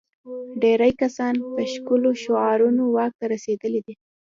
ډېری 0.61 0.91
کسان 1.01 1.33
په 1.51 1.61
ښکلو 1.73 2.09
شعارونو 2.23 2.83
واک 2.95 3.13
ته 3.19 3.25
رسېدلي 3.33 3.79
دي. 3.85 3.93